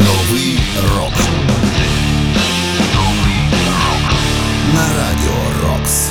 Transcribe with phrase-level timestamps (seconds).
[0.00, 0.58] Новий
[0.96, 1.12] рок.
[4.74, 6.08] На радіо Рокс.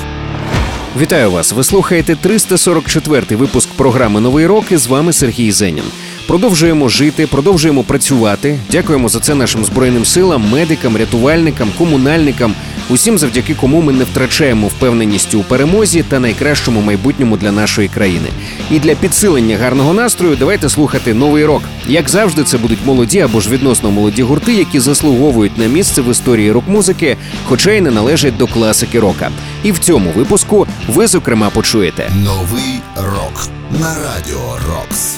[0.99, 1.51] Вітаю вас!
[1.51, 5.83] Ви слухаєте 344-й випуск програми Новий рок і з вами Сергій Зенін.
[6.29, 8.59] Продовжуємо жити, продовжуємо працювати.
[8.71, 12.55] Дякуємо за це нашим збройним силам, медикам, рятувальникам, комунальникам,
[12.89, 18.27] усім, завдяки кому ми не втрачаємо впевненість у перемозі та найкращому майбутньому для нашої країни.
[18.71, 21.61] І для підсилення гарного настрою давайте слухати новий рок.
[21.87, 26.11] Як завжди, це будуть молоді або ж відносно молоді гурти, які заслуговують на місце в
[26.11, 29.29] історії рок-музики, хоча й не належать до класики рока.
[29.63, 33.47] І в цьому випуску ви зокрема почуєте Новий рок.
[33.79, 35.15] На радіо Рокс.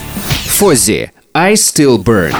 [0.60, 2.34] Фозі «I Still Burn».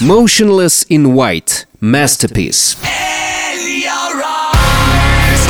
[0.00, 2.76] Motionless in White Masterpiece.
[3.54, 5.44] in your arms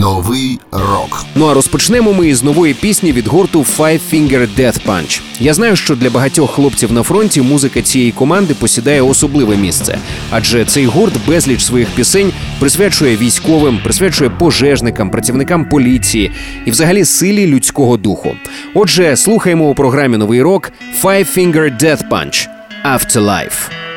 [0.00, 1.24] Новий рок.
[1.34, 5.20] Ну а розпочнемо ми із нової пісні від гурту Five Finger Death Punch.
[5.40, 9.98] Я знаю, що для багатьох хлопців на фронті музика цієї команди посідає особливе місце,
[10.30, 16.30] адже цей гурт безліч своїх пісень присвячує військовим, присвячує пожежникам, працівникам поліції
[16.64, 18.34] і взагалі силі людського духу.
[18.74, 22.46] Отже, слухаємо у програмі Новий рок Five Finger Death Punch
[22.84, 23.89] Afterlife.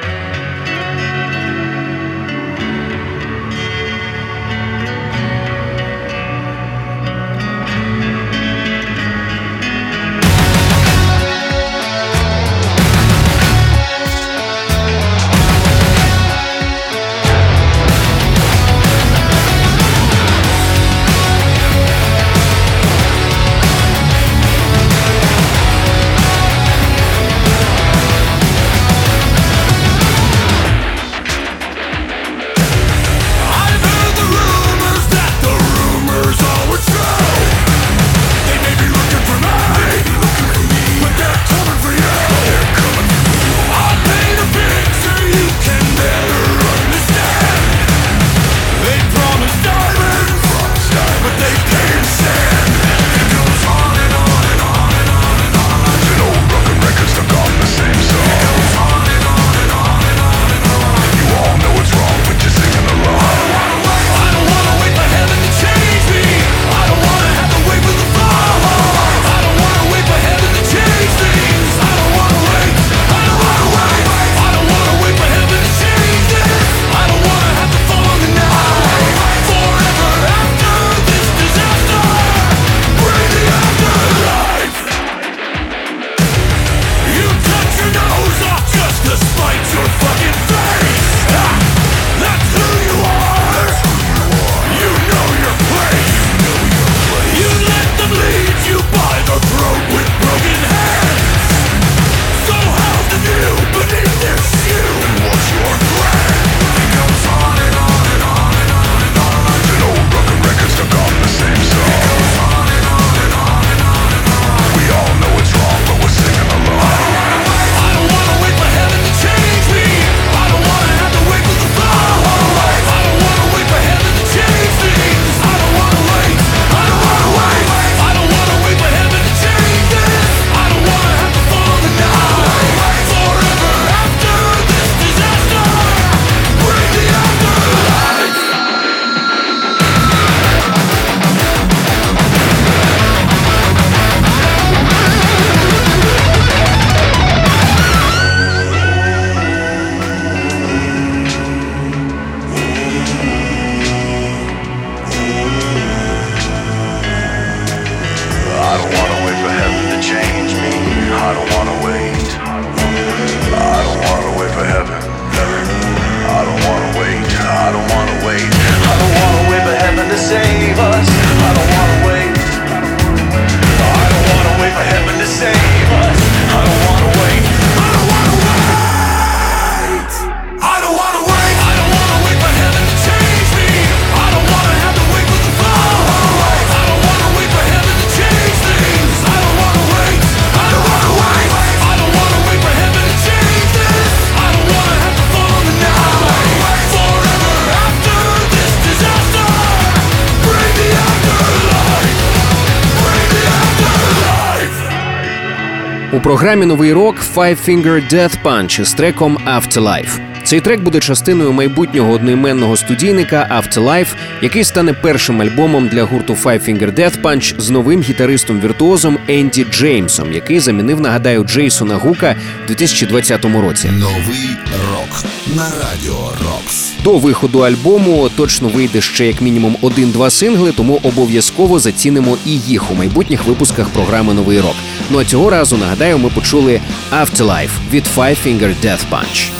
[206.24, 210.20] Програмі новий рок Five Finger Death Punch із треком Afterlife.
[210.44, 214.08] Цей трек буде частиною майбутнього одноіменного студійника Afterlife,
[214.42, 220.34] який стане першим альбомом для гурту Five Finger Death Punch з новим гітаристом-віртуозом Енді Джеймсом,
[220.34, 223.90] який замінив, нагадаю, Джейсона Гука в 2020 році.
[223.92, 224.50] Новий
[224.92, 225.24] рок
[225.56, 226.93] на радіо Рокс.
[227.04, 232.92] До виходу альбому точно вийде ще як мінімум один-два сингли, тому обов'язково зацінимо і їх
[232.92, 234.76] у майбутніх випусках програми Новий рок.
[235.10, 239.52] Ну а цього разу нагадаю, ми почули Afterlife від Five Finger Death Punch.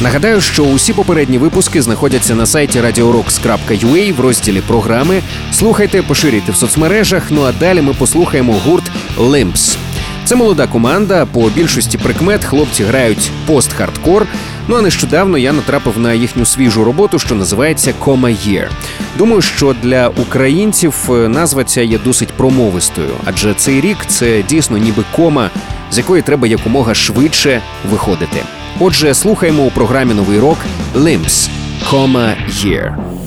[0.00, 5.22] Нагадаю, що усі попередні випуски знаходяться на сайті radiorocks.ua в розділі програми.
[5.52, 7.22] Слухайте, поширюйте в соцмережах.
[7.30, 8.84] Ну а далі ми послухаємо гурт
[9.18, 9.76] Limps.
[10.24, 11.26] Це молода команда.
[11.26, 14.26] По більшості прикмет хлопці грають пост-хардкор.
[14.70, 18.68] Ну а нещодавно я натрапив на їхню свіжу роботу, що називається Coma Year.
[19.18, 24.78] Думаю, що для українців е, назва ця є досить промовистою, адже цей рік це дійсно
[24.78, 25.50] ніби кома,
[25.90, 28.42] з якої треба якомога швидше виходити.
[28.80, 30.58] Отже, слухаємо у програмі Новий рок
[30.94, 31.48] Limps
[31.90, 33.19] Coma Year.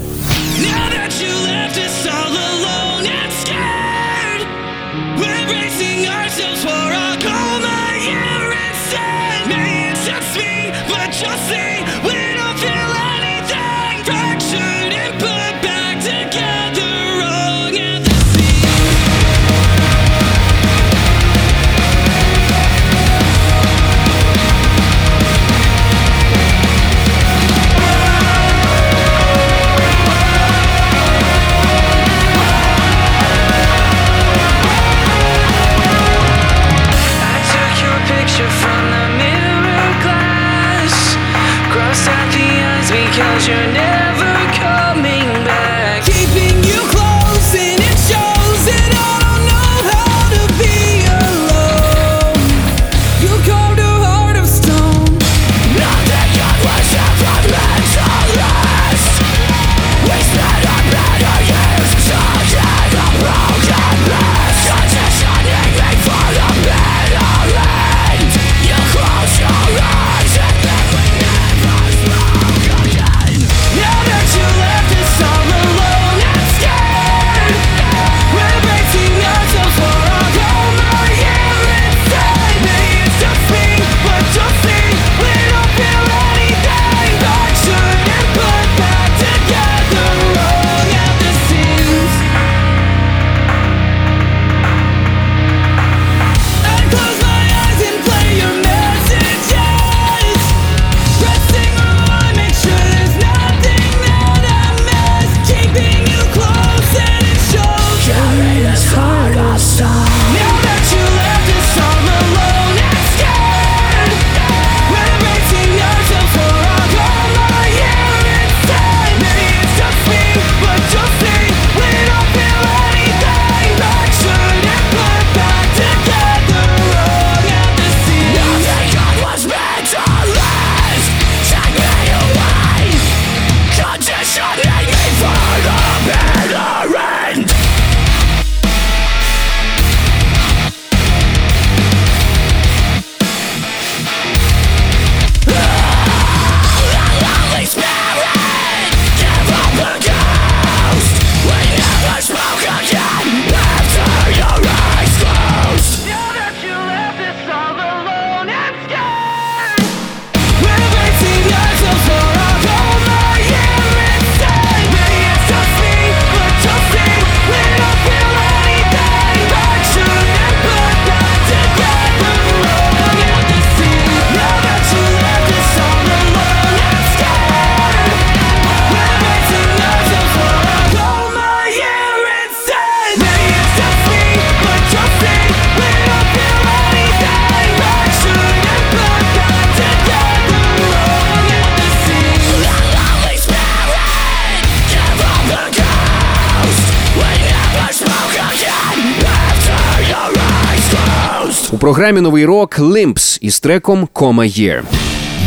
[201.83, 204.81] Програмі Новий рок Limps із треком Coma Year.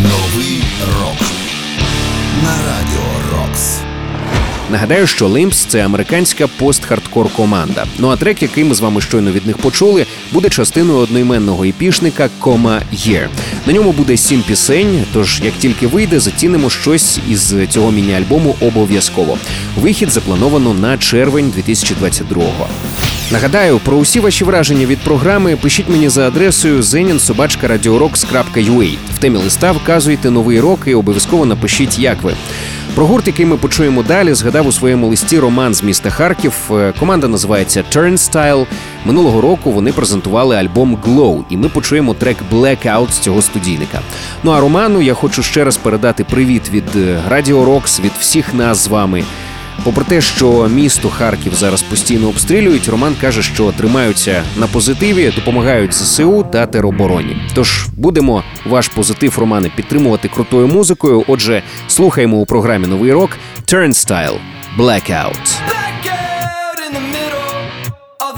[0.02, 0.62] Новий
[1.00, 1.28] рок
[2.42, 3.78] на радіо Рокс.
[4.70, 7.86] Нагадаю, що Limps– це американська пост-хардкор команда.
[7.98, 12.28] Ну а трек, який ми з вами щойно від них почули, буде частиною одноіменного епішника
[12.40, 13.28] Coma Year.
[13.66, 15.04] На ньому буде сім пісень.
[15.12, 19.38] Тож, як тільки вийде, зацінимо щось із цього міні-альбому обов'язково.
[19.80, 22.68] Вихід заплановано на червень 2022-го.
[23.32, 28.96] Нагадаю, про усі ваші враження від програми пишіть мені за адресою zeninsobachka.radiorocks.ua.
[29.14, 32.34] В темі листа вказуйте новий рок і обов'язково напишіть, як ви.
[32.94, 36.52] Про гурт, який ми почуємо далі, згадав у своєму листі Роман з міста Харків.
[36.70, 38.66] Е, Команда називається Turnstile.
[39.04, 44.00] Минулого року вони презентували альбом Glow, і ми почуємо трек Blackout з цього студійника.
[44.42, 48.54] Ну а Роману я хочу ще раз передати привіт від е, Radio Rocks, від всіх
[48.54, 49.24] нас з вами.
[49.86, 55.94] Попри те, що місто Харків зараз постійно обстрілюють, Роман каже, що тримаються на позитиві, допомагають
[55.94, 57.36] ЗСУ та теробороні.
[57.54, 61.24] Тож будемо ваш позитив, Романе, підтримувати крутою музикою.
[61.28, 63.30] Отже, слухаємо у програмі Новий рок
[63.66, 64.38] Turnstile
[64.78, 65.46] Blackout.
[65.68, 67.46] Back out in the middle
[68.20, 68.36] of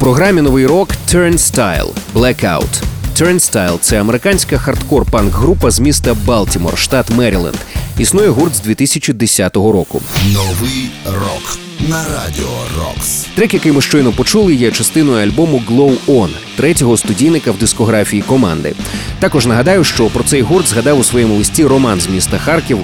[0.00, 2.82] програмі новий рок Turnstile Blackout.
[3.16, 7.58] Turnstile– це американська хардкор-панк група з міста Балтімор, штат Меріленд.
[7.98, 10.02] Існує гурт з 2010 року.
[10.32, 13.26] Новий рок на радіо Рокс.
[13.34, 18.74] Трек, який ми щойно почули, є частиною альбому Glow On, третього студійника в дискографії команди.
[19.18, 22.78] Також нагадаю, що про цей гурт згадав у своєму листі Роман з міста Харків.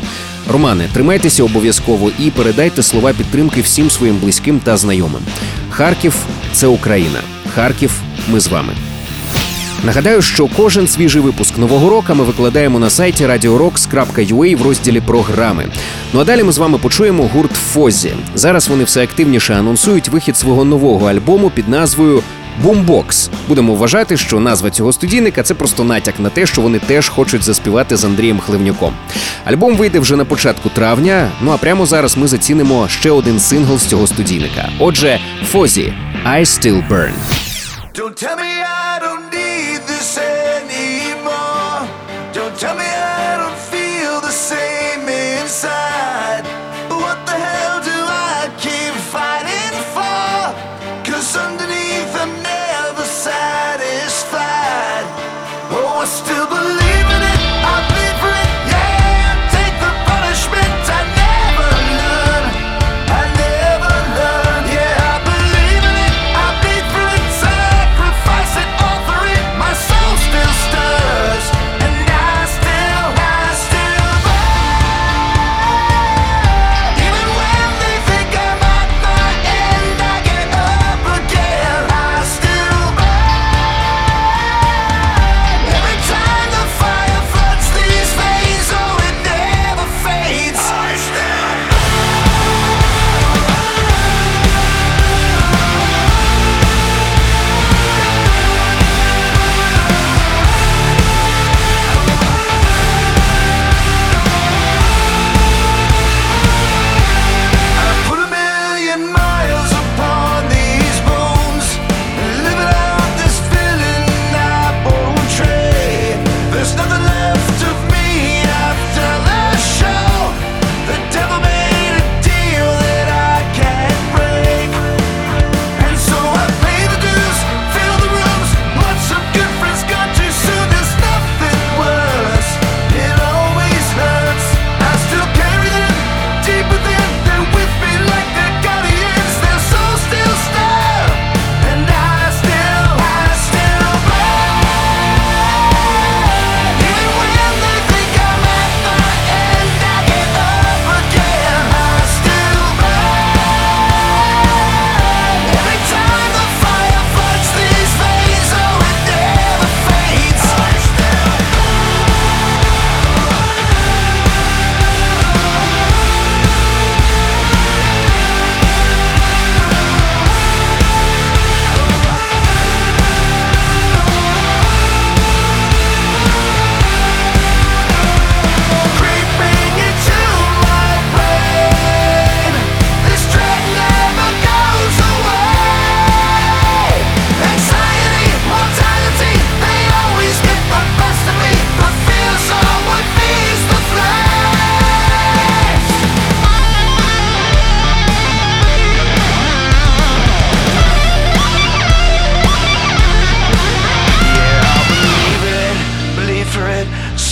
[0.52, 5.22] Романе, тримайтеся обов'язково і передайте слова підтримки всім своїм близьким та знайомим.
[5.70, 6.14] Харків
[6.52, 7.20] це Україна.
[7.54, 8.72] Харків, ми з вами.
[9.84, 15.66] Нагадаю, що кожен свіжий випуск нового року ми викладаємо на сайті radiorocks.ua в розділі програми.
[16.12, 18.12] Ну а далі ми з вами почуємо гурт Фозі.
[18.34, 22.22] Зараз вони все активніше анонсують вихід свого нового альбому під назвою
[22.62, 23.30] Бумбокс.
[23.48, 27.42] Будемо вважати, що назва цього студійника це просто натяк на те, що вони теж хочуть
[27.42, 28.94] заспівати з Андрієм Хливнюком.
[29.44, 31.30] Альбом вийде вже на початку травня.
[31.40, 34.68] Ну а прямо зараз ми зацінимо ще один сингл з цього студійника.
[34.78, 35.20] Отже,
[35.50, 35.94] Фозі
[36.26, 37.12] I Still Burn.
[37.98, 38.52] Don't tell me
[38.90, 40.45] I don't need this anymore.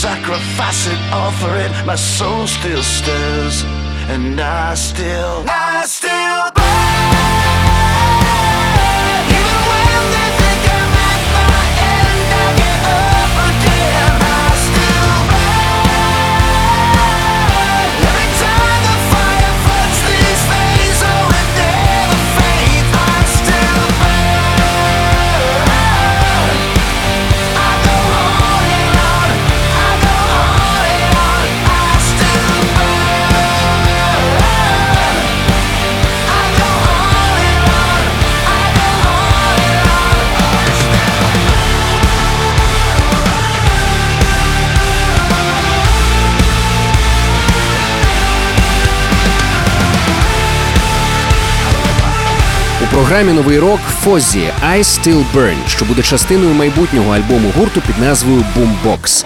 [0.04, 1.00] Sacrifice it
[1.40, 1.72] for it.
[1.86, 3.64] My soul still stirs,
[4.12, 6.23] and I still, I still
[52.94, 58.44] програмі новий рок Фозі I Still Burn, що буде частиною майбутнього альбому гурту під назвою
[58.56, 59.24] Boombox.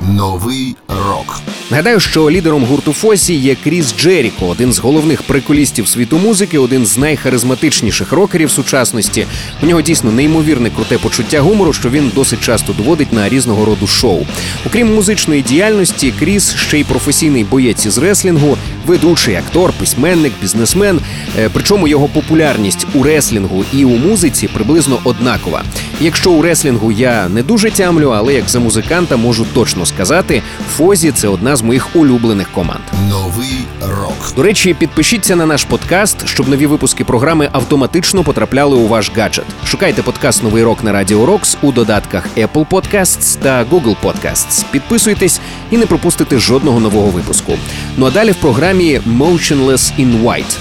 [0.00, 1.40] Новий рок.
[1.70, 6.86] Нагадаю, що лідером гурту Фозі є Кріс Джеріко, один з головних приколістів світу музики, один
[6.86, 9.26] з найхаризматичніших рокерів сучасності.
[9.62, 13.86] У нього дійсно неймовірне круте почуття гумору, що він досить часто доводить на різного роду
[13.86, 14.26] шоу.
[14.66, 18.56] Окрім музичної діяльності, Кріс ще й професійний боєць із реслінгу,
[18.86, 21.00] ведучий актор, письменник, бізнесмен.
[21.38, 25.62] Е, Причому його популярність у реслінгу і у музиці приблизно однакова.
[26.00, 30.42] Якщо у реслінгу я не дуже тямлю, але як за музиканта можу точно сказати,
[30.76, 32.80] Фозі це одна з моїх улюблених команд.
[33.10, 34.32] Новий рок.
[34.36, 39.44] До речі, підпишіться на наш подкаст, щоб нові випуски програми автоматично потрапляли у ваш гаджет.
[39.64, 44.64] Шукайте подкаст Новий рок на Радіо Рокс у додатках Apple Podcasts та Google Podcasts.
[44.70, 47.52] Підписуйтесь і не пропустите жодного нового випуску.
[47.96, 50.56] Ну а далі в програмі Motionless in White.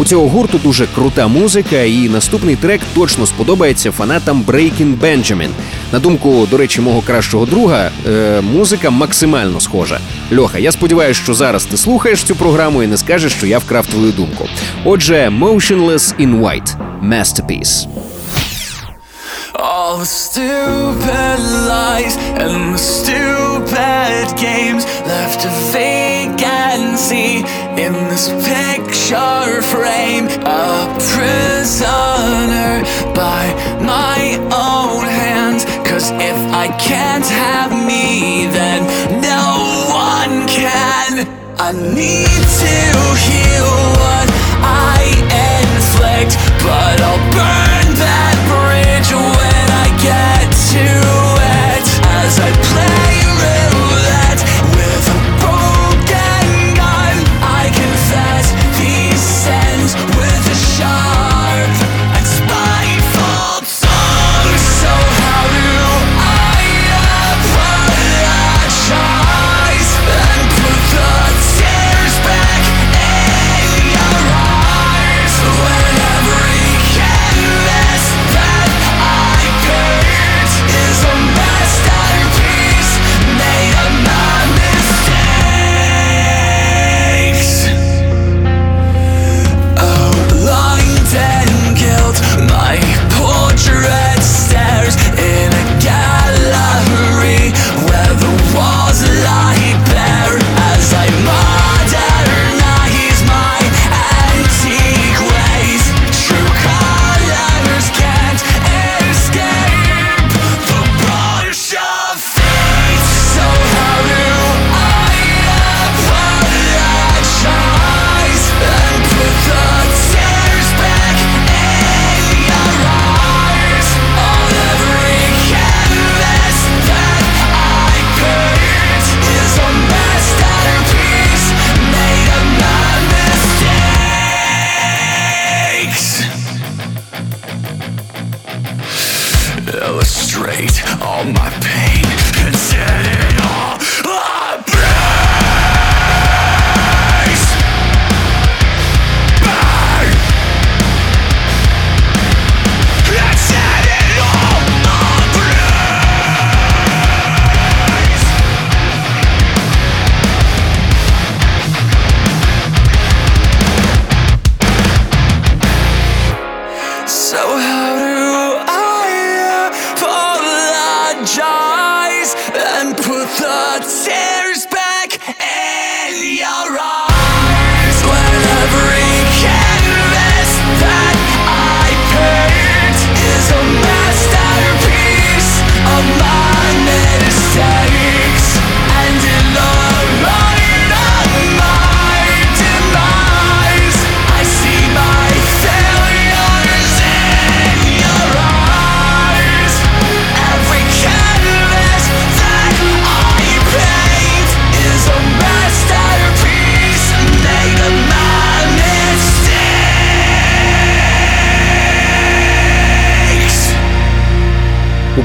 [0.00, 4.42] У цього гурту дуже крута музика, і наступний трек точно сподобається фанатам
[4.78, 5.50] Breaking Бенджамін.
[5.92, 10.00] На думку, до речі, мого кращого друга, е, музика максимально схожа.
[10.36, 13.86] Льоха, я сподіваюся, що зараз ти слухаєш цю програму і не скажеш, що я вкрав
[13.86, 14.48] твою думку.
[14.84, 18.07] Отже, Motionless in White– Masterpiece.
[19.98, 27.42] The stupid lies and the stupid games left a vacancy
[27.74, 30.28] in this picture frame.
[30.46, 33.42] A prisoner by
[33.82, 35.64] my own hands.
[35.82, 38.86] Cause if I can't have me, then
[39.20, 41.26] no one can.
[41.58, 42.76] I need to
[43.26, 44.28] heal what
[44.62, 45.10] I
[45.66, 47.57] inflict, but I'll burn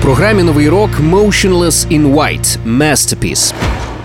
[0.04, 3.54] програмі новий рок Motionless in White Masterpiece.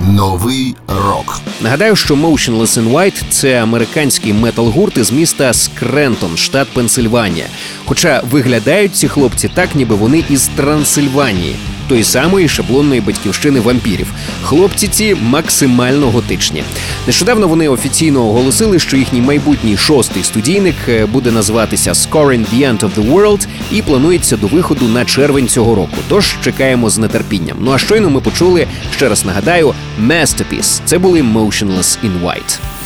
[0.01, 1.41] Новий рок.
[1.61, 7.47] Нагадаю, що Motionless in White– це американський метал-гурт із міста Скрентон, штат Пенсильванія.
[7.85, 11.57] Хоча виглядають ці хлопці так, ніби вони із Трансильванії,
[11.89, 14.13] тої самої шаблонної батьківщини вампірів.
[14.43, 16.63] Хлопці ці максимально готичні.
[17.07, 22.79] Нещодавно вони офіційно оголосили, що їхній майбутній шостий студійник е, буде називатися Scoring the End
[22.79, 25.97] of the World і планується до виходу на червень цього року.
[26.09, 27.57] Тож чекаємо з нетерпінням.
[27.61, 29.75] Ну а щойно ми почули ще раз нагадаю
[30.07, 30.81] Masterpiece.
[30.85, 32.78] Це були Motionless in White.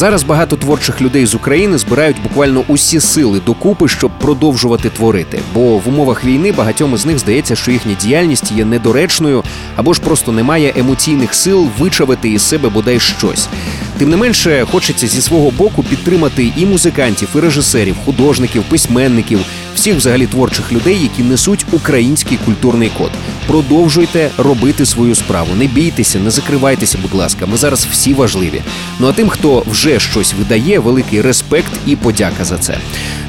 [0.00, 5.40] Зараз багато творчих людей з України збирають буквально усі сили докупи, щоб продовжувати творити.
[5.54, 9.44] Бо в умовах війни багатьом із них здається, що їхня діяльність є недоречною
[9.76, 13.48] або ж просто немає емоційних сил вичавити із себе бодай щось.
[14.00, 19.40] Тим не менше, хочеться зі свого боку підтримати і музикантів, і режисерів, художників, письменників,
[19.74, 23.10] всіх взагалі творчих людей, які несуть український культурний код.
[23.46, 25.54] Продовжуйте робити свою справу.
[25.54, 27.46] Не бійтеся, не закривайтеся, будь ласка.
[27.46, 28.62] Ми зараз всі важливі.
[28.98, 32.78] Ну а тим, хто вже щось видає, великий респект і подяка за це.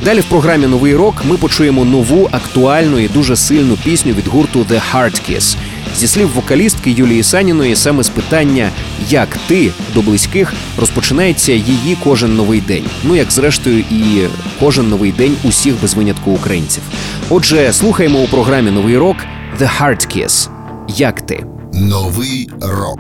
[0.04, 4.60] Далі в програмі Новий рок ми почуємо нову, актуальну і дуже сильну пісню від гурту
[4.60, 5.56] The Hard Kiss.
[5.96, 8.70] Зі слів вокалістки Юлії Саніної, саме з питання
[9.10, 12.86] Як ти до близьких розпочинається її кожен новий день.
[13.04, 14.28] Ну як зрештою, і
[14.60, 16.84] кожен новий день усіх без винятку українців.
[17.30, 19.18] Отже, слухаємо у програмі Новий рок
[19.60, 20.50] The Hard Kiss.
[20.88, 21.46] Як ти?
[21.74, 23.00] Новий рок.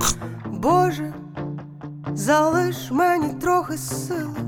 [0.51, 1.13] Боже,
[2.15, 4.39] залиш мені трохи сили,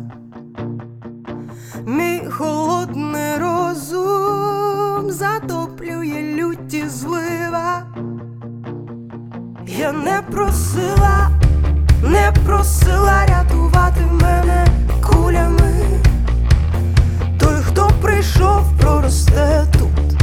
[1.86, 7.84] мій холодний розум затоплює люті злива.
[9.78, 11.32] Я не просила,
[12.04, 14.68] не просила рятувати мене
[15.02, 16.00] кулями.
[17.40, 20.18] Той, хто прийшов, проросте тут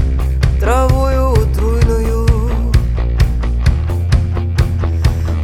[0.60, 2.28] травою отруйною.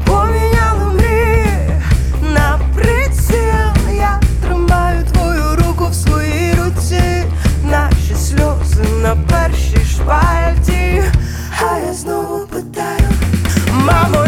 [0.05, 1.81] Поміняли мрії
[2.23, 7.25] на приціл Я тримаю твою руку в своїй руці
[7.71, 11.03] Наші сльози на першій шпальті
[11.73, 12.26] А я знову
[13.87, 14.26] mambo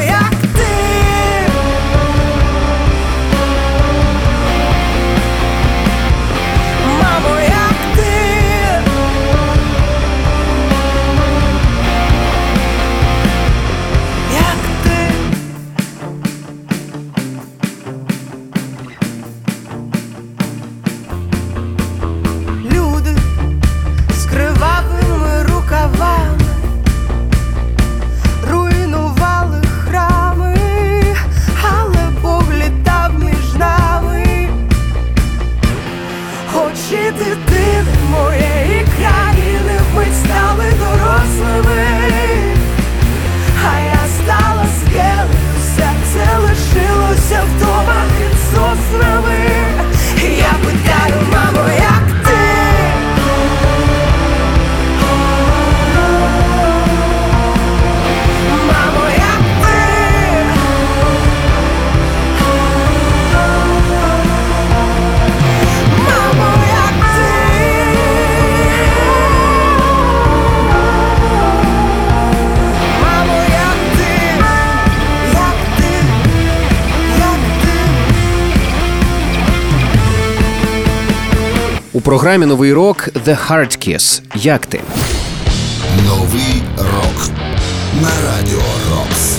[82.19, 84.23] програмі Новий рок The Hard Kiss.
[84.35, 84.81] Як ти?
[86.07, 87.31] Новий рок.
[88.03, 89.39] На радіо Рокс.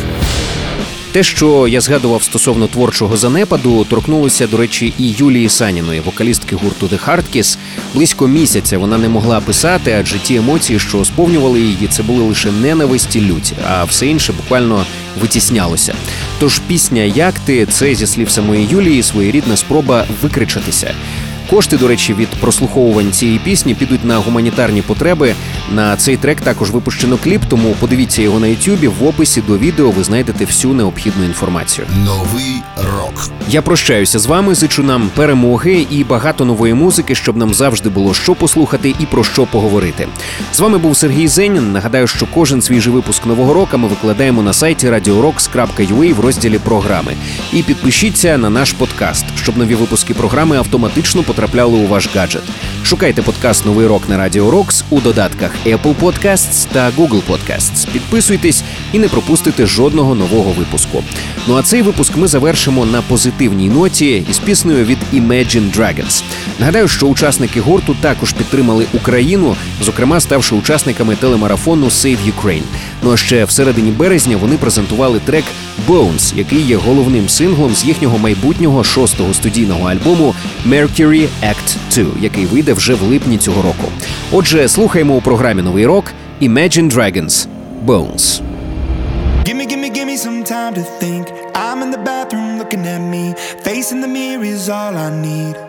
[1.12, 6.88] Те, що я згадував стосовно творчого занепаду, торкнулося, до речі, і Юлії Саніної, вокалістки гурту
[6.88, 7.58] The Hard Kiss.
[7.94, 12.52] Близько місяця вона не могла писати, адже ті емоції, що сповнювали її, це були лише
[12.52, 14.86] ненависть і лють, а все інше буквально
[15.22, 15.96] витіснялося.
[16.39, 20.94] Тож пісня Як ти це зі слів самої Юлії своєрідна спроба викричатися.
[21.49, 25.35] Кошти, до речі, від прослуховувань цієї пісні підуть на гуманітарні потреби.
[25.71, 28.88] На цей трек також випущено кліп, тому подивіться його на Ютубі.
[28.88, 31.88] В описі до відео ви знайдете всю необхідну інформацію.
[32.05, 33.29] Новий рок.
[33.49, 38.13] Я прощаюся з вами, зичу нам перемоги і багато нової музики, щоб нам завжди було
[38.13, 40.08] що послухати і про що поговорити.
[40.53, 41.71] З вами був Сергій Зенін.
[41.71, 47.13] Нагадаю, що кожен свіжий випуск нового року ми викладаємо на сайті radiorocks.ua в розділі програми.
[47.53, 52.43] І підпишіться на наш подкаст, щоб нові випуски програми автоматично потрапляли у ваш гаджет.
[52.84, 57.91] Шукайте подкаст Новий рок на Радіо Рокс у додатках Apple Podcasts та Google Podcasts.
[57.91, 61.04] Підписуйтесь і не пропустите жодного нового випуску.
[61.48, 66.24] Ну а цей випуск ми завершимо на позитивній ноті із піснею від Imagine Dragons.
[66.60, 72.63] Нагадаю, що учасники гурту також підтримали Україну, зокрема ставши учасниками телемарафону Save Ukraine.
[73.03, 75.43] Ну а ще в середині березня вони презентували трек
[75.88, 80.35] Bones, який є головним синглом з їхнього майбутнього шостого студійного альбому
[80.67, 83.91] Mercury Act 2, який вийде вже в липні цього року.
[84.31, 87.47] Отже, слухаємо у програмі Новий рок Imagine Dragons
[87.85, 88.41] Bones.
[89.45, 91.23] Gimme, gimme, gimme some time to think.
[91.55, 93.33] I'm in the bathroom looking at me.
[93.63, 95.68] Facing the mirror is all I need.